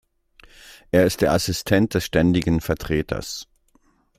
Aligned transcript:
Er 0.89 1.05
ist 1.05 1.21
der 1.21 1.31
Assistent 1.31 1.93
des 1.93 2.03
Ständigen 2.05 2.59
Vertreters. 2.59 3.45